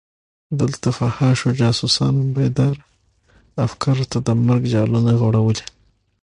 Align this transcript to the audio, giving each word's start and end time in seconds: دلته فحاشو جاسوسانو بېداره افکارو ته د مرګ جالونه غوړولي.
دلته 0.59 0.87
فحاشو 0.97 1.49
جاسوسانو 1.59 2.21
بېداره 2.35 2.81
افکارو 3.67 4.05
ته 4.11 4.17
د 4.27 4.29
مرګ 4.47 4.63
جالونه 4.73 5.11
غوړولي. 5.21 5.65